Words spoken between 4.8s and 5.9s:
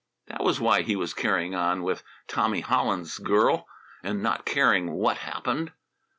what happened.